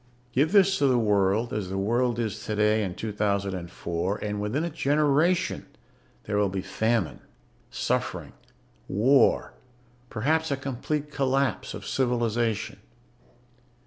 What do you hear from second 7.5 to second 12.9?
suffering, war. Perhaps a complete collapse of civilization.